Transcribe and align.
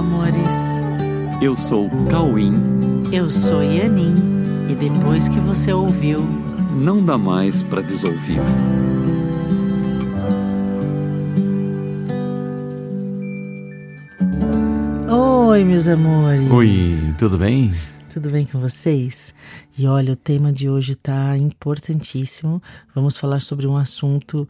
amores. 0.00 0.56
Eu 1.42 1.54
sou 1.54 1.90
Cauim. 2.10 2.54
Eu 3.12 3.30
sou 3.30 3.62
Yanin. 3.62 4.16
E 4.70 4.74
depois 4.74 5.28
que 5.28 5.38
você 5.40 5.74
ouviu, 5.74 6.22
não 6.74 7.04
dá 7.04 7.18
mais 7.18 7.62
para 7.62 7.82
desouvir. 7.82 8.40
Oi, 15.10 15.64
meus 15.64 15.86
amores. 15.86 16.50
Oi, 16.50 17.14
tudo 17.18 17.36
bem? 17.36 17.74
Tudo 18.10 18.30
bem 18.30 18.46
com 18.46 18.58
vocês? 18.58 19.34
E 19.76 19.86
olha, 19.86 20.14
o 20.14 20.16
tema 20.16 20.50
de 20.50 20.70
hoje 20.70 20.92
está 20.92 21.36
importantíssimo. 21.36 22.62
Vamos 22.94 23.18
falar 23.18 23.40
sobre 23.40 23.66
um 23.66 23.76
assunto 23.76 24.48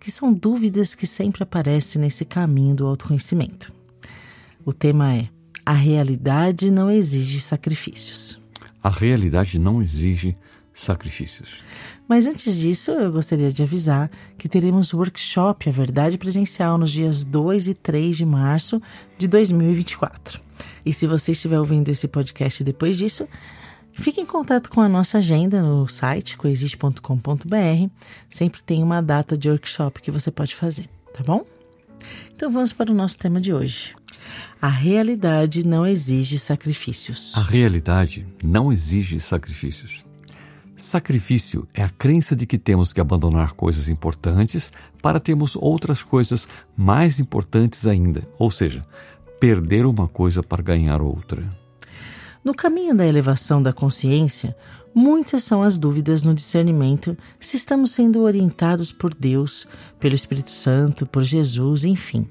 que 0.00 0.10
são 0.10 0.32
dúvidas 0.32 0.92
que 0.92 1.06
sempre 1.06 1.44
aparecem 1.44 2.02
nesse 2.02 2.24
caminho 2.24 2.74
do 2.74 2.84
autoconhecimento. 2.84 3.76
O 4.66 4.72
tema 4.72 5.14
é: 5.14 5.28
a 5.64 5.72
realidade 5.72 6.72
não 6.72 6.90
exige 6.90 7.38
sacrifícios. 7.38 8.36
A 8.82 8.90
realidade 8.90 9.60
não 9.60 9.80
exige 9.80 10.36
sacrifícios. 10.74 11.62
Mas 12.08 12.26
antes 12.26 12.56
disso, 12.56 12.90
eu 12.90 13.12
gostaria 13.12 13.48
de 13.48 13.62
avisar 13.62 14.10
que 14.36 14.48
teremos 14.48 14.92
o 14.92 14.98
workshop 14.98 15.68
A 15.68 15.72
Verdade 15.72 16.18
Presencial 16.18 16.76
nos 16.78 16.90
dias 16.90 17.22
2 17.22 17.68
e 17.68 17.74
3 17.74 18.16
de 18.16 18.26
março 18.26 18.82
de 19.16 19.28
2024. 19.28 20.40
E 20.84 20.92
se 20.92 21.06
você 21.06 21.30
estiver 21.30 21.60
ouvindo 21.60 21.88
esse 21.88 22.08
podcast 22.08 22.64
depois 22.64 22.98
disso, 22.98 23.28
fique 23.92 24.20
em 24.20 24.26
contato 24.26 24.68
com 24.68 24.80
a 24.80 24.88
nossa 24.88 25.18
agenda 25.18 25.62
no 25.62 25.86
site 25.86 26.36
coexiste.com.br. 26.36 27.90
Sempre 28.28 28.62
tem 28.62 28.82
uma 28.82 29.00
data 29.00 29.38
de 29.38 29.48
workshop 29.48 30.00
que 30.02 30.10
você 30.10 30.32
pode 30.32 30.56
fazer, 30.56 30.88
tá 31.14 31.22
bom? 31.22 31.46
Então 32.34 32.50
vamos 32.50 32.72
para 32.72 32.90
o 32.90 32.94
nosso 32.94 33.16
tema 33.16 33.40
de 33.40 33.52
hoje. 33.52 33.94
A 34.60 34.68
realidade 34.68 35.66
não 35.66 35.86
exige 35.86 36.38
sacrifícios. 36.38 37.32
A 37.36 37.42
realidade 37.42 38.26
não 38.42 38.72
exige 38.72 39.20
sacrifícios. 39.20 40.04
Sacrifício 40.76 41.66
é 41.72 41.82
a 41.82 41.88
crença 41.88 42.36
de 42.36 42.46
que 42.46 42.58
temos 42.58 42.92
que 42.92 43.00
abandonar 43.00 43.52
coisas 43.52 43.88
importantes 43.88 44.70
para 45.00 45.18
termos 45.18 45.56
outras 45.56 46.02
coisas 46.02 46.46
mais 46.76 47.18
importantes 47.18 47.86
ainda, 47.86 48.28
ou 48.38 48.50
seja, 48.50 48.84
perder 49.40 49.86
uma 49.86 50.06
coisa 50.06 50.42
para 50.42 50.62
ganhar 50.62 51.00
outra. 51.00 51.42
No 52.44 52.54
caminho 52.54 52.94
da 52.94 53.06
elevação 53.06 53.62
da 53.62 53.72
consciência, 53.72 54.54
muitas 54.96 55.44
são 55.44 55.62
as 55.62 55.76
dúvidas 55.76 56.22
no 56.22 56.34
discernimento 56.34 57.14
se 57.38 57.58
estamos 57.58 57.90
sendo 57.90 58.22
orientados 58.22 58.90
por 58.90 59.14
Deus, 59.14 59.68
pelo 60.00 60.14
Espírito 60.14 60.50
Santo, 60.50 61.04
por 61.04 61.22
Jesus, 61.22 61.84
enfim, 61.84 62.26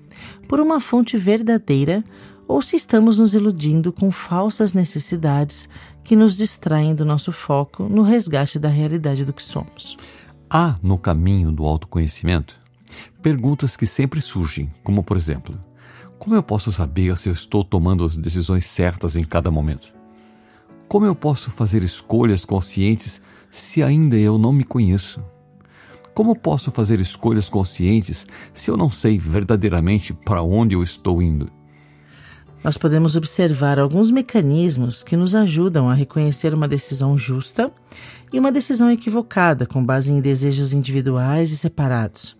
por 0.47 0.59
uma 0.59 0.80
fonte 0.80 1.16
verdadeira 1.16 2.03
ou 2.47 2.63
se 2.63 2.75
estamos 2.75 3.19
nos 3.19 3.35
iludindo 3.35 3.94
com 3.94 4.09
falsas 4.09 4.73
necessidades 4.73 5.69
que 6.03 6.16
nos 6.16 6.35
distraem 6.35 6.95
do 6.95 7.05
nosso 7.05 7.31
foco 7.31 7.83
no 7.83 8.02
resgate 8.02 8.57
da 8.57 8.67
realidade 8.67 9.23
do 9.23 9.31
que 9.31 9.44
somos. 9.44 9.95
Há 10.50 10.75
no 10.81 10.97
caminho 10.97 11.52
do 11.52 11.66
autoconhecimento 11.66 12.57
perguntas 13.22 13.77
que 13.77 13.85
sempre 13.85 14.22
surgem, 14.22 14.72
como 14.83 15.03
por 15.03 15.17
exemplo: 15.17 15.55
como 16.17 16.35
eu 16.35 16.41
posso 16.41 16.72
saber 16.72 17.16
se 17.16 17.29
eu 17.29 17.33
estou 17.33 17.63
tomando 17.63 18.03
as 18.03 18.17
decisões 18.17 18.66
certas 18.66 19.16
em 19.16 19.23
cada 19.23 19.52
momento? 19.52 19.94
Como 20.88 21.05
eu 21.05 21.16
posso 21.16 21.52
fazer 21.52 21.83
escolhas 21.83 22.45
conscientes 22.45 23.22
se 23.50 23.81
ainda 23.81 24.17
eu 24.17 24.38
não 24.38 24.53
me 24.53 24.64
conheço? 24.64 25.23
Como 26.14 26.36
posso 26.36 26.72
fazer 26.72 27.00
escolhas 27.00 27.50
conscientes 27.50 28.25
se 28.53 28.72
eu 28.72 28.78
não 28.78 28.89
sei 28.89 29.17
verdadeiramente 29.17 30.13
para 30.13 30.41
onde 30.41 30.75
eu 30.75 30.83
estou 30.83 31.22
indo? 31.22 31.52
nós 32.66 32.80
podemos 32.80 33.16
observar 33.16 33.80
alguns 33.80 34.09
mecanismos 34.09 35.03
que 35.03 35.16
nos 35.16 35.36
ajudam 35.36 35.88
a 35.88 35.94
reconhecer 35.94 36.52
uma 36.52 36.67
decisão 36.67 37.16
justa 37.16 37.72
e 38.33 38.39
uma 38.39 38.52
decisão 38.52 38.90
equivocada 38.90 39.67
com 39.67 39.85
base 39.85 40.12
em 40.12 40.19
desejos 40.19 40.73
individuais 40.73 41.52
e 41.52 41.57
separados. 41.57 42.35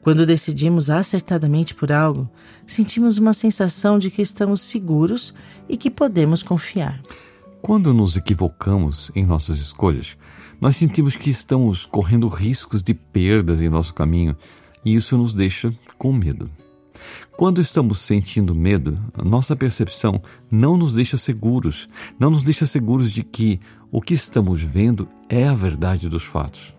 Quando 0.00 0.24
decidimos 0.24 0.88
acertadamente 0.88 1.74
por 1.74 1.92
algo, 1.92 2.30
sentimos 2.66 3.18
uma 3.18 3.34
sensação 3.34 3.98
de 3.98 4.10
que 4.10 4.22
estamos 4.22 4.62
seguros 4.62 5.34
e 5.68 5.76
que 5.76 5.90
podemos 5.90 6.42
confiar. 6.42 6.98
Quando 7.62 7.94
nos 7.94 8.16
equivocamos 8.16 9.12
em 9.14 9.24
nossas 9.24 9.60
escolhas, 9.60 10.16
nós 10.60 10.76
sentimos 10.76 11.14
que 11.14 11.30
estamos 11.30 11.86
correndo 11.86 12.26
riscos 12.26 12.82
de 12.82 12.92
perdas 12.92 13.60
em 13.60 13.68
nosso 13.68 13.94
caminho 13.94 14.36
e 14.84 14.92
isso 14.92 15.16
nos 15.16 15.32
deixa 15.32 15.72
com 15.96 16.12
medo. 16.12 16.50
Quando 17.36 17.60
estamos 17.60 18.00
sentindo 18.00 18.52
medo, 18.52 18.98
nossa 19.24 19.54
percepção 19.54 20.20
não 20.50 20.76
nos 20.76 20.92
deixa 20.92 21.16
seguros, 21.16 21.88
não 22.18 22.30
nos 22.30 22.42
deixa 22.42 22.66
seguros 22.66 23.12
de 23.12 23.22
que 23.22 23.60
o 23.92 24.00
que 24.00 24.14
estamos 24.14 24.60
vendo 24.60 25.08
é 25.28 25.46
a 25.46 25.54
verdade 25.54 26.08
dos 26.08 26.24
fatos. 26.24 26.74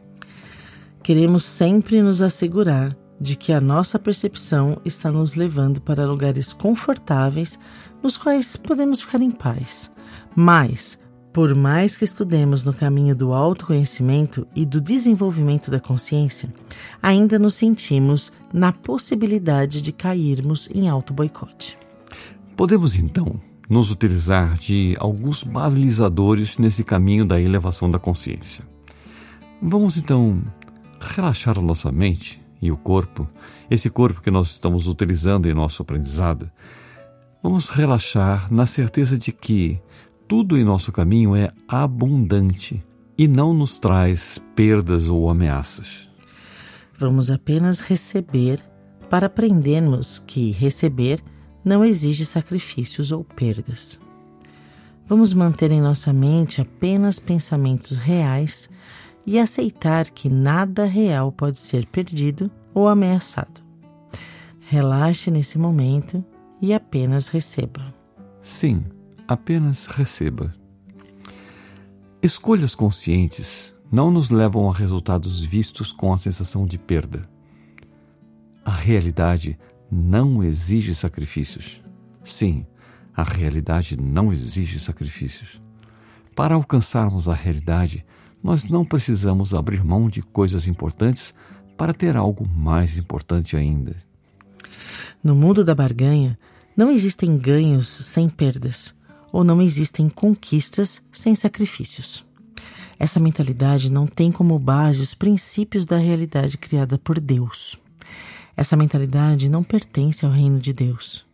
Queremos 1.01 1.45
sempre 1.45 2.01
nos 2.01 2.21
assegurar 2.21 2.93
de 3.21 3.37
que 3.37 3.53
a 3.53 3.61
nossa 3.61 3.97
percepção 3.97 4.81
está 4.83 5.09
nos 5.09 5.35
levando 5.35 5.79
para 5.79 6.05
lugares 6.05 6.51
confortáveis 6.51 7.57
nos 8.03 8.17
quais 8.17 8.57
podemos 8.57 8.99
ficar 8.99 9.21
em 9.21 9.31
paz. 9.31 9.93
Mas, 10.35 10.99
por 11.31 11.55
mais 11.55 11.97
que 11.97 12.05
estudemos 12.05 12.63
no 12.63 12.73
caminho 12.73 13.15
do 13.15 13.33
autoconhecimento 13.33 14.47
e 14.55 14.65
do 14.65 14.79
desenvolvimento 14.79 15.71
da 15.71 15.79
consciência, 15.79 16.53
ainda 17.01 17.39
nos 17.39 17.55
sentimos 17.55 18.31
na 18.53 18.71
possibilidade 18.71 19.81
de 19.81 19.91
cairmos 19.91 20.69
em 20.73 20.87
auto-boicote. 20.87 21.77
Podemos 22.55 22.95
então 22.95 23.39
nos 23.67 23.91
utilizar 23.91 24.57
de 24.59 24.95
alguns 24.99 25.43
balizadores 25.43 26.57
nesse 26.57 26.83
caminho 26.83 27.25
da 27.25 27.41
elevação 27.41 27.89
da 27.89 27.97
consciência. 27.97 28.63
Vamos 29.61 29.97
então 29.97 30.41
relaxar 30.99 31.57
a 31.57 31.61
nossa 31.61 31.91
mente 31.91 32.41
e 32.61 32.71
o 32.71 32.77
corpo, 32.77 33.27
esse 33.69 33.89
corpo 33.89 34.21
que 34.21 34.29
nós 34.29 34.51
estamos 34.51 34.87
utilizando 34.87 35.49
em 35.49 35.53
nosso 35.53 35.81
aprendizado. 35.81 36.49
Vamos 37.43 37.67
relaxar 37.67 38.47
na 38.49 38.65
certeza 38.65 39.17
de 39.17 39.33
que 39.33 39.77
tudo 40.29 40.57
em 40.57 40.63
nosso 40.63 40.93
caminho 40.93 41.35
é 41.35 41.51
abundante 41.67 42.81
e 43.17 43.27
não 43.27 43.53
nos 43.53 43.77
traz 43.77 44.39
perdas 44.55 45.09
ou 45.09 45.29
ameaças. 45.29 46.09
Vamos 46.97 47.29
apenas 47.29 47.81
receber 47.81 48.63
para 49.09 49.27
aprendermos 49.27 50.19
que 50.19 50.51
receber 50.51 51.21
não 51.65 51.83
exige 51.83 52.23
sacrifícios 52.23 53.11
ou 53.11 53.25
perdas. 53.25 53.99
Vamos 55.05 55.33
manter 55.33 55.69
em 55.69 55.81
nossa 55.81 56.13
mente 56.13 56.61
apenas 56.61 57.19
pensamentos 57.19 57.97
reais 57.97 58.69
e 59.25 59.37
aceitar 59.37 60.09
que 60.11 60.29
nada 60.29 60.85
real 60.85 61.29
pode 61.29 61.59
ser 61.59 61.87
perdido 61.87 62.49
ou 62.73 62.87
ameaçado. 62.87 63.61
Relaxe 64.61 65.29
nesse 65.29 65.59
momento 65.59 66.23
e 66.63 66.73
apenas 66.73 67.27
receba. 67.27 67.93
Sim, 68.41 68.85
apenas 69.27 69.85
receba. 69.85 70.55
Escolhas 72.21 72.73
conscientes 72.73 73.75
não 73.91 74.09
nos 74.09 74.29
levam 74.29 74.69
a 74.69 74.73
resultados 74.73 75.43
vistos 75.43 75.91
com 75.91 76.13
a 76.13 76.17
sensação 76.17 76.65
de 76.65 76.77
perda. 76.77 77.29
A 78.63 78.71
realidade 78.71 79.59
não 79.91 80.41
exige 80.41 80.95
sacrifícios. 80.95 81.83
Sim, 82.23 82.65
a 83.13 83.23
realidade 83.23 83.99
não 83.99 84.31
exige 84.31 84.79
sacrifícios. 84.79 85.61
Para 86.33 86.55
alcançarmos 86.55 87.27
a 87.27 87.33
realidade, 87.33 88.05
nós 88.41 88.63
não 88.63 88.85
precisamos 88.85 89.53
abrir 89.53 89.83
mão 89.83 90.07
de 90.07 90.21
coisas 90.21 90.65
importantes 90.65 91.35
para 91.75 91.93
ter 91.93 92.15
algo 92.15 92.47
mais 92.47 92.97
importante 92.97 93.57
ainda. 93.57 93.97
No 95.21 95.35
mundo 95.35 95.61
da 95.65 95.75
barganha, 95.75 96.39
não 96.75 96.89
existem 96.89 97.37
ganhos 97.37 97.87
sem 97.87 98.29
perdas, 98.29 98.93
ou 99.31 99.43
não 99.43 99.61
existem 99.61 100.09
conquistas 100.09 101.01
sem 101.11 101.35
sacrifícios. 101.35 102.23
Essa 102.99 103.19
mentalidade 103.19 103.91
não 103.91 104.07
tem 104.07 104.31
como 104.31 104.57
base 104.57 105.01
os 105.01 105.13
princípios 105.13 105.85
da 105.85 105.97
realidade 105.97 106.57
criada 106.57 106.97
por 106.97 107.19
Deus. 107.19 107.77
Essa 108.55 108.77
mentalidade 108.77 109.49
não 109.49 109.63
pertence 109.63 110.25
ao 110.25 110.31
reino 110.31 110.59
de 110.59 110.71
Deus. 110.71 111.25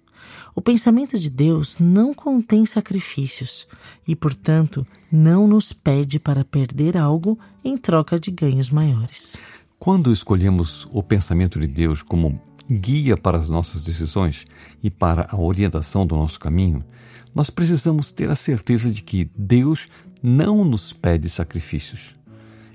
O 0.56 0.62
pensamento 0.62 1.20
de 1.20 1.30
Deus 1.30 1.78
não 1.80 2.14
contém 2.14 2.66
sacrifícios 2.66 3.68
e, 4.08 4.16
portanto, 4.16 4.86
não 5.12 5.48
nos 5.48 5.72
pede 5.72 6.20
para 6.20 6.44
perder 6.44 6.98
algo 6.98 7.38
em 7.64 7.78
troca 7.78 8.20
de 8.20 8.32
ganhos 8.32 8.70
maiores. 8.70 9.38
Quando 9.78 10.12
escolhemos 10.12 10.88
o 10.92 11.04
pensamento 11.04 11.60
de 11.60 11.68
Deus 11.68 12.02
como 12.02 12.42
guia 12.70 13.18
para 13.18 13.38
as 13.38 13.50
nossas 13.50 13.82
decisões 13.82 14.46
e 14.84 14.90
para 14.90 15.28
a 15.30 15.40
orientação 15.40 16.06
do 16.06 16.16
nosso 16.16 16.40
caminho, 16.40 16.84
nós 17.34 17.50
precisamos 17.50 18.12
ter 18.12 18.30
a 18.30 18.36
certeza 18.36 18.92
de 18.92 19.02
que 19.02 19.30
Deus 19.36 19.88
não 20.22 20.64
nos 20.64 20.94
pede 20.94 21.30
sacrifícios. 21.30 22.14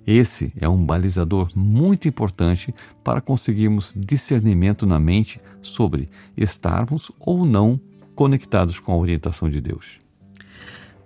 Esse 0.07 0.53
é 0.61 0.69
um 0.69 0.85
balizador 0.85 1.51
muito 1.55 2.07
importante 2.07 2.75
para 3.03 3.21
conseguirmos 3.21 3.95
discernimento 3.97 4.87
na 4.87 5.01
mente 5.01 5.41
sobre 5.63 6.11
estarmos 6.37 7.11
ou 7.19 7.47
não 7.47 7.81
conectados 8.15 8.79
com 8.79 8.93
a 8.93 8.97
orientação 8.97 9.49
de 9.49 9.61
Deus. 9.61 9.99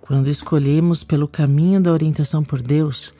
Quando 0.01 0.29
escolhemos 0.29 1.03
pelo 1.03 1.27
caminho 1.27 1.79
da 1.81 1.93
orientação 1.93 2.43
por 2.43 2.61
Deus, 2.61 3.13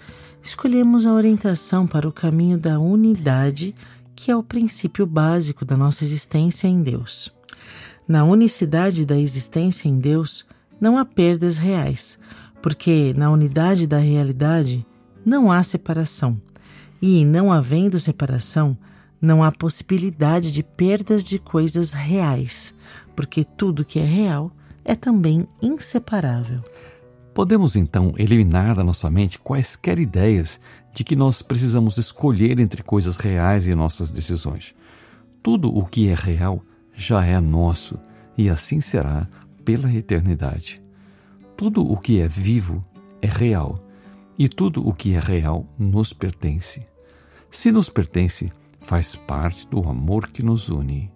escolhemos 0.43 1.05
a 1.05 1.13
orientação 1.13 1.87
para 1.87 2.07
o 2.07 2.11
caminho 2.11 2.57
da 2.57 2.79
unidade, 2.79 3.73
que 4.21 4.31
é 4.31 4.35
o 4.35 4.43
princípio 4.43 5.05
básico 5.05 5.63
da 5.63 5.77
nossa 5.77 6.03
existência 6.03 6.67
em 6.67 6.83
Deus. 6.83 7.33
Na 8.05 8.25
unicidade 8.25 9.05
da 9.05 9.17
existência 9.17 9.87
em 9.87 9.97
Deus, 9.97 10.45
não 10.77 10.97
há 10.97 11.05
perdas 11.05 11.57
reais, 11.57 12.19
porque 12.61 13.13
na 13.15 13.31
unidade 13.31 13.87
da 13.87 13.97
realidade 13.97 14.85
não 15.25 15.49
há 15.49 15.63
separação. 15.63 16.37
E, 17.01 17.23
não 17.23 17.49
havendo 17.49 17.97
separação, 17.97 18.77
não 19.21 19.41
há 19.41 19.53
possibilidade 19.53 20.51
de 20.51 20.63
perdas 20.63 21.23
de 21.23 21.39
coisas 21.39 21.93
reais, 21.93 22.75
porque 23.15 23.45
tudo 23.45 23.85
que 23.85 23.99
é 23.99 24.05
real 24.05 24.51
é 24.83 24.95
também 24.95 25.47
inseparável. 25.61 26.61
Podemos 27.39 27.77
então 27.77 28.13
eliminar 28.17 28.75
da 28.75 28.83
nossa 28.83 29.09
mente 29.09 29.39
quaisquer 29.39 29.97
ideias 29.97 30.59
de 30.93 31.05
que 31.05 31.15
nós 31.15 31.41
precisamos 31.41 31.97
escolher 31.97 32.59
entre 32.59 32.83
coisas 32.83 33.15
reais 33.15 33.65
em 33.65 33.73
nossas 33.73 34.11
decisões. 34.11 34.75
Tudo 35.41 35.73
o 35.73 35.85
que 35.85 36.09
é 36.09 36.13
real 36.13 36.61
já 36.93 37.25
é 37.25 37.39
nosso 37.39 37.97
e 38.37 38.49
assim 38.49 38.81
será 38.81 39.25
pela 39.63 39.89
eternidade. 39.89 40.81
Tudo 41.55 41.89
o 41.89 41.95
que 41.95 42.19
é 42.19 42.27
vivo 42.27 42.83
é 43.21 43.27
real 43.27 43.81
e 44.37 44.49
tudo 44.49 44.85
o 44.85 44.93
que 44.93 45.13
é 45.13 45.19
real 45.21 45.65
nos 45.79 46.11
pertence. 46.11 46.85
Se 47.49 47.71
nos 47.71 47.89
pertence, 47.89 48.51
faz 48.81 49.15
parte 49.15 49.65
do 49.69 49.79
amor 49.87 50.27
que 50.27 50.43
nos 50.43 50.67
une. 50.67 51.09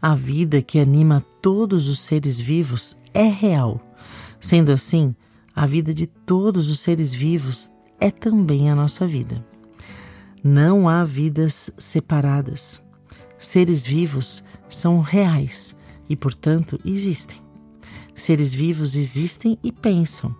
A 0.00 0.14
vida 0.14 0.62
que 0.62 0.78
anima 0.78 1.20
todos 1.40 1.88
os 1.88 1.98
seres 1.98 2.38
vivos 2.38 2.96
é 3.12 3.24
real. 3.24 3.80
Sendo 4.42 4.72
assim, 4.72 5.14
a 5.54 5.66
vida 5.66 5.94
de 5.94 6.04
todos 6.04 6.68
os 6.68 6.80
seres 6.80 7.14
vivos 7.14 7.72
é 8.00 8.10
também 8.10 8.68
a 8.68 8.74
nossa 8.74 9.06
vida. 9.06 9.42
Não 10.42 10.88
há 10.88 11.04
vidas 11.04 11.72
separadas. 11.78 12.82
Seres 13.38 13.86
vivos 13.86 14.42
são 14.68 14.98
reais 14.98 15.78
e, 16.08 16.16
portanto, 16.16 16.76
existem. 16.84 17.38
Seres 18.16 18.52
vivos 18.52 18.96
existem 18.96 19.56
e 19.62 19.70
pensam. 19.70 20.34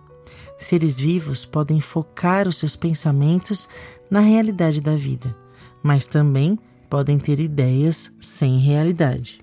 Seres 0.57 0.99
vivos 0.99 1.45
podem 1.45 1.79
focar 1.79 2.45
os 2.45 2.57
seus 2.57 2.75
pensamentos 2.75 3.69
na 4.11 4.19
realidade 4.19 4.81
da 4.81 4.97
vida, 4.97 5.33
mas 5.81 6.05
também 6.05 6.59
podem 6.89 7.17
ter 7.17 7.39
ideias 7.39 8.11
sem 8.19 8.59
realidade. 8.59 9.39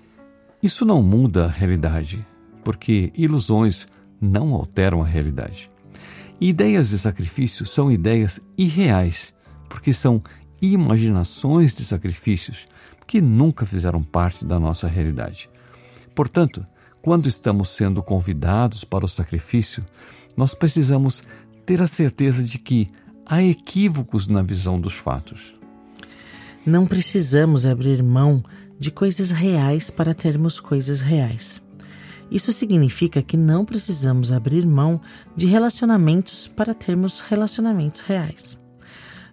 Isso 0.61 0.85
não 0.85 1.01
muda 1.01 1.45
a 1.45 1.49
realidade, 1.49 2.23
porque 2.63 3.11
ilusões 3.15 3.87
não 4.21 4.53
alteram 4.53 5.01
a 5.01 5.05
realidade. 5.05 5.69
ideias 6.39 6.89
de 6.89 6.99
sacrifício 6.99 7.65
são 7.65 7.91
ideias 7.91 8.39
irreais, 8.57 9.33
porque 9.67 9.91
são 9.91 10.21
imaginações 10.61 11.75
de 11.75 11.83
sacrifícios 11.83 12.65
que 13.07 13.19
nunca 13.19 13.65
fizeram 13.65 14.01
parte 14.03 14.45
da 14.45 14.59
nossa 14.59 14.87
realidade. 14.87 15.49
Portanto, 16.15 16.65
quando 17.01 17.27
estamos 17.27 17.69
sendo 17.69 18.03
convidados 18.03 18.83
para 18.83 19.05
o 19.05 19.09
sacrifício, 19.09 19.83
nós 20.37 20.53
precisamos 20.53 21.23
ter 21.65 21.81
a 21.81 21.87
certeza 21.87 22.43
de 22.43 22.59
que 22.59 22.87
há 23.25 23.41
equívocos 23.43 24.27
na 24.27 24.41
visão 24.41 24.79
dos 24.79 24.93
fatos. 24.93 25.53
Não 26.65 26.85
precisamos 26.85 27.65
abrir 27.65 28.03
mão 28.03 28.43
de 28.79 28.91
coisas 28.91 29.31
reais 29.31 29.89
para 29.89 30.13
termos 30.13 30.59
coisas 30.59 31.01
reais. 31.01 31.61
Isso 32.31 32.53
significa 32.53 33.21
que 33.21 33.35
não 33.35 33.65
precisamos 33.65 34.31
abrir 34.31 34.65
mão 34.65 35.01
de 35.35 35.45
relacionamentos 35.45 36.47
para 36.47 36.73
termos 36.73 37.19
relacionamentos 37.19 37.99
reais. 37.99 38.57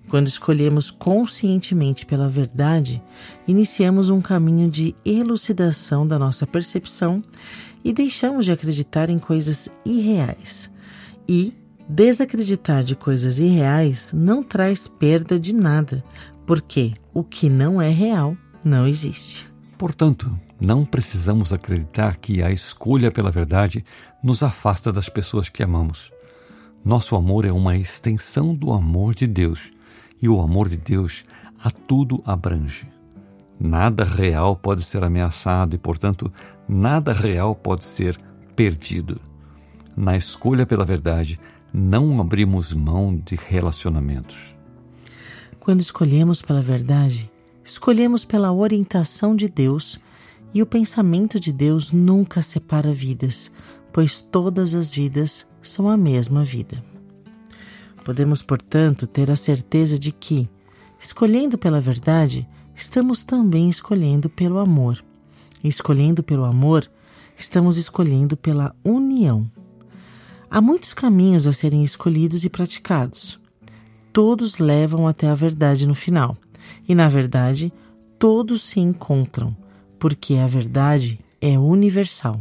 Quando 0.08 0.26
escolhemos 0.26 0.90
conscientemente 0.90 2.04
pela 2.04 2.28
verdade, 2.28 3.00
iniciamos 3.46 4.10
um 4.10 4.20
caminho 4.20 4.68
de 4.68 4.96
elucidação 5.04 6.06
da 6.06 6.18
nossa 6.18 6.46
percepção 6.46 7.22
e 7.84 7.92
deixamos 7.92 8.46
de 8.46 8.52
acreditar 8.52 9.10
em 9.10 9.18
coisas 9.18 9.68
irreais. 9.84 10.70
E 11.28 11.52
desacreditar 11.88 12.82
de 12.82 12.96
coisas 12.96 13.38
irreais 13.38 14.10
não 14.12 14.42
traz 14.42 14.88
perda 14.88 15.38
de 15.38 15.54
nada, 15.54 16.02
porque 16.46 16.94
o 17.12 17.22
que 17.22 17.50
não 17.50 17.80
é 17.80 17.90
real 17.90 18.36
não 18.64 18.88
existe. 18.88 19.46
Portanto, 19.76 20.34
não 20.60 20.84
precisamos 20.84 21.52
acreditar 21.52 22.16
que 22.16 22.43
a 22.43 22.50
escolha 22.50 23.10
pela 23.10 23.31
verdade 23.31 23.84
nos 24.22 24.43
afasta 24.43 24.93
das 24.93 25.08
pessoas 25.08 25.49
que 25.49 25.62
amamos. 25.62 26.10
Nosso 26.84 27.14
amor 27.14 27.44
é 27.44 27.52
uma 27.52 27.76
extensão 27.76 28.55
do 28.55 28.72
amor 28.72 29.14
de 29.14 29.26
Deus 29.26 29.70
e 30.20 30.28
o 30.28 30.40
amor 30.40 30.69
de 30.69 30.76
Deus 30.76 31.25
a 31.62 31.70
tudo 31.70 32.22
abrange. 32.25 32.88
Nada 33.60 34.05
real 34.05 34.56
pode 34.56 34.84
ser 34.84 35.02
ameaçado 35.02 35.75
e, 35.75 35.78
portanto, 35.78 36.32
nada 36.69 37.12
real 37.12 37.55
pode 37.55 37.84
ser 37.84 38.16
perdido. 38.55 39.20
Na 39.96 40.16
escolha 40.16 40.64
pela 40.64 40.84
verdade, 40.84 41.38
não 41.72 42.20
abrimos 42.20 42.72
mão 42.72 43.16
de 43.16 43.37
relacionamentos. 43.37 44.55
Quando 45.58 45.81
escolhemos 45.81 46.40
pela 46.40 46.62
verdade, 46.62 47.31
escolhemos 47.64 48.25
pela 48.25 48.52
orientação 48.52 49.37
de 49.37 49.49
Deus 49.49 50.00
e 50.54 50.62
o 50.62 50.66
pensamento 50.66 51.38
de 51.38 51.52
Deus 51.52 51.92
nunca 51.92 52.42
separa 52.42 52.92
vidas, 52.92 53.50
pois 53.92 54.20
todas 54.20 54.74
as 54.74 54.92
vidas 54.92 55.46
são 55.62 55.88
a 55.88 55.96
mesma 55.96 56.44
vida. 56.44 56.82
Podemos, 58.04 58.42
portanto, 58.42 59.06
ter 59.06 59.30
a 59.30 59.36
certeza 59.36 59.98
de 59.98 60.12
que, 60.12 60.48
escolhendo 60.98 61.58
pela 61.58 61.80
verdade, 61.80 62.48
estamos 62.74 63.22
também 63.22 63.68
escolhendo 63.68 64.30
pelo 64.30 64.58
amor. 64.58 65.04
E 65.62 65.68
escolhendo 65.68 66.22
pelo 66.22 66.44
amor, 66.44 66.90
estamos 67.36 67.76
escolhendo 67.76 68.36
pela 68.36 68.74
união. 68.82 69.50
Há 70.50 70.60
muitos 70.60 70.94
caminhos 70.94 71.46
a 71.46 71.52
serem 71.52 71.84
escolhidos 71.84 72.44
e 72.44 72.48
praticados. 72.48 73.38
Todos 74.12 74.58
levam 74.58 75.06
até 75.06 75.28
a 75.28 75.34
verdade 75.34 75.86
no 75.86 75.94
final. 75.94 76.36
E, 76.88 76.94
na 76.94 77.08
verdade, 77.08 77.72
todos 78.18 78.62
se 78.62 78.80
encontram, 78.80 79.54
porque 79.98 80.34
a 80.34 80.46
verdade 80.46 81.18
é 81.40 81.58
universal. 81.58 82.40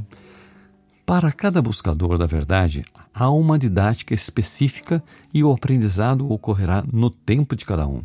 Para 1.05 1.31
cada 1.31 1.61
buscador 1.61 2.17
da 2.17 2.25
verdade, 2.25 2.83
há 3.13 3.29
uma 3.29 3.57
didática 3.57 4.13
específica 4.13 5.01
e 5.33 5.43
o 5.43 5.51
aprendizado 5.51 6.29
ocorrerá 6.31 6.83
no 6.91 7.09
tempo 7.09 7.55
de 7.55 7.65
cada 7.65 7.87
um. 7.87 8.01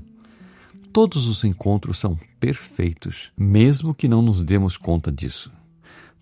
Todos 0.92 1.26
os 1.26 1.42
encontros 1.42 1.98
são 1.98 2.18
perfeitos, 2.38 3.32
mesmo 3.36 3.94
que 3.94 4.06
não 4.06 4.20
nos 4.22 4.42
demos 4.42 4.76
conta 4.76 5.10
disso. 5.10 5.50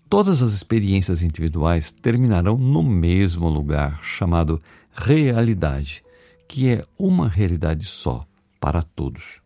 Todas 0.09 0.41
as 0.41 0.53
experiências 0.53 1.21
individuais 1.21 1.91
terminarão 1.91 2.57
no 2.57 2.81
mesmo 2.81 3.47
lugar, 3.47 3.99
chamado 4.01 4.61
realidade, 4.93 6.03
que 6.47 6.69
é 6.69 6.83
uma 6.97 7.27
realidade 7.27 7.85
só 7.85 8.25
para 8.59 8.81
todos. 8.81 9.40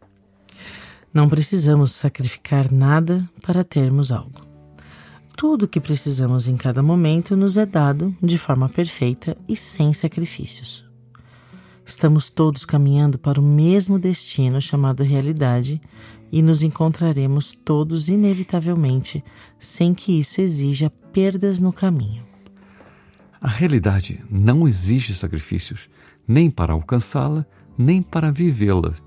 Não 1.16 1.30
precisamos 1.30 1.94
sacrificar 1.94 2.70
nada 2.70 3.26
para 3.42 3.64
termos 3.64 4.12
algo. 4.12 4.42
Tudo 5.38 5.64
o 5.64 5.68
que 5.68 5.80
precisamos 5.80 6.46
em 6.46 6.58
cada 6.58 6.84
momento 6.84 7.38
nos 7.38 7.56
é 7.56 7.66
dado 7.66 8.14
de 8.22 8.38
forma 8.38 8.68
perfeita 8.68 9.38
e 9.48 9.56
sem 9.56 9.94
sacrifícios. 9.94 10.84
Estamos 11.86 12.30
todos 12.30 12.66
caminhando 12.66 13.18
para 13.18 13.40
o 13.40 13.44
mesmo 13.44 13.98
destino 13.98 14.62
chamado 14.62 15.04
realidade 15.04 15.82
e 16.34 16.42
nos 16.42 16.64
encontraremos 16.64 17.54
todos 17.64 18.10
inevitavelmente, 18.10 19.24
sem 19.58 19.94
que 19.94 20.20
isso 20.20 20.42
exija 20.42 20.90
perdas 21.14 21.62
no 21.62 21.72
caminho. 21.72 22.26
A 23.40 23.48
realidade 23.48 24.22
não 24.30 24.68
exige 24.68 25.14
sacrifícios, 25.14 25.88
nem 26.28 26.52
para 26.52 26.74
alcançá-la, 26.74 27.46
nem 27.78 28.02
para 28.02 28.34
vivê-la 28.34 29.05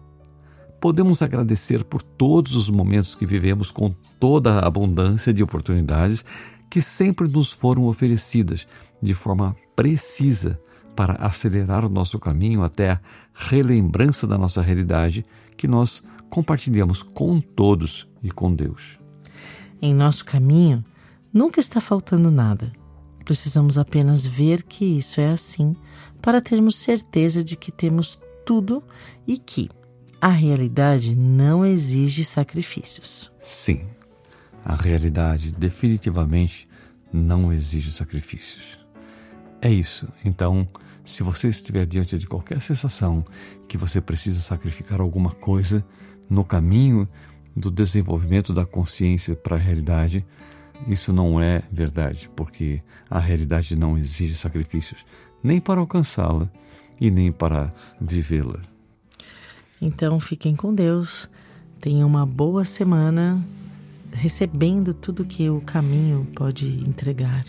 podemos 0.81 1.23
agradecer 1.23 1.85
por 1.85 2.03
todos 2.03 2.55
os 2.55 2.71
momentos 2.71 3.15
que 3.15 3.27
vivemos 3.27 3.71
com 3.71 3.95
toda 4.21 4.59
a 4.59 4.67
abundância 4.67 5.33
de 5.33 5.43
oportunidades 5.43 6.25
que 6.71 6.81
sempre 6.81 7.27
nos 7.29 7.53
foram 7.53 7.85
oferecidas 7.87 8.67
de 9.03 9.15
forma 9.15 9.57
precisa 9.75 10.61
para 10.95 11.15
acelerar 11.15 11.85
o 11.85 11.89
nosso 11.89 12.19
caminho 12.19 12.63
até 12.63 12.91
a 12.91 13.01
relembrança 13.33 14.27
da 14.27 14.37
nossa 14.37 14.61
realidade 14.61 15.25
que 15.57 15.69
nós 15.69 16.03
compartilhamos 16.29 17.03
com 17.03 17.41
todos 17.41 18.09
e 18.23 18.31
com 18.31 18.53
Deus. 18.53 18.99
Em 19.81 19.95
nosso 19.95 20.25
caminho 20.25 20.85
nunca 21.33 21.61
está 21.61 21.81
faltando 21.81 22.31
nada. 22.31 22.73
Precisamos 23.25 23.79
apenas 23.79 24.27
ver 24.27 24.63
que 24.63 24.85
isso 24.85 25.21
é 25.21 25.29
assim 25.29 25.77
para 26.21 26.41
termos 26.41 26.77
certeza 26.77 27.45
de 27.45 27.57
que 27.57 27.71
temos 27.71 28.19
tudo 28.45 28.83
e 29.27 29.39
que, 29.39 29.69
a 30.21 30.29
realidade 30.29 31.15
não 31.15 31.65
exige 31.65 32.25
sacrifícios. 32.25 33.31
Sim, 33.41 33.83
a 34.65 34.75
realidade 34.75 35.53
definitivamente 35.53 36.69
não 37.13 37.53
exige 37.53 37.93
sacrifícios. 37.93 38.79
É 39.63 39.71
isso. 39.71 40.09
Então, 40.25 40.67
se 41.05 41.23
você 41.23 41.49
estiver 41.49 41.87
diante 41.87 42.19
de 42.19 42.27
qualquer 42.27 42.61
sensação 42.61 43.25
que 43.67 43.79
você 43.79 44.01
precisa 44.01 44.41
sacrificar 44.41 45.01
alguma 45.01 45.31
coisa 45.31 45.85
no 46.29 46.45
caminho 46.45 47.09
do 47.57 47.71
desenvolvimento 47.71 48.53
da 48.53 48.67
consciência 48.67 49.35
para 49.35 49.57
a 49.57 49.59
realidade, 49.59 50.27
isso 50.87 51.13
não 51.13 51.41
é 51.41 51.63
verdade, 51.73 52.31
porque 52.37 52.83
a 53.09 53.19
realidade 53.19 53.75
não 53.75 53.97
exige 53.97 54.35
sacrifícios, 54.35 55.05
nem 55.43 55.61
para 55.61 55.81
alcançá-la 55.81 56.51
e 57.01 57.11
nem 57.11 57.33
para 57.33 57.73
vivê-la. 58.01 58.61
Então 59.81 60.19
fiquem 60.19 60.57
com 60.57 60.75
Deus, 60.75 61.29
tenham 61.81 62.09
uma 62.09 62.27
boa 62.27 62.65
semana, 62.65 63.43
recebendo 64.13 64.93
tudo 64.93 65.25
que 65.25 65.49
o 65.49 65.61
caminho 65.61 66.27
pode 66.35 66.67
entregar. 66.67 67.45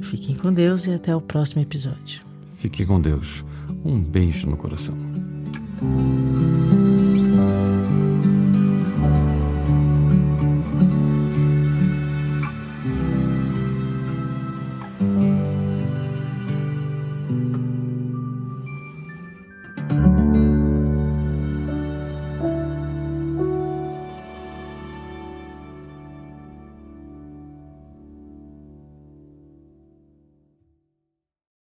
Fiquem 0.00 0.34
com 0.36 0.52
Deus 0.52 0.86
e 0.86 0.92
até 0.92 1.14
o 1.16 1.20
próximo 1.20 1.62
episódio. 1.62 2.22
Fique 2.56 2.84
com 2.84 3.00
Deus. 3.00 3.44
Um 3.84 3.98
beijo 3.98 4.46
no 4.46 4.56
coração. 4.56 4.94